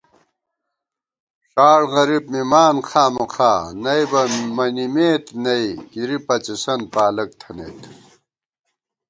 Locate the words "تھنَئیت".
7.41-7.79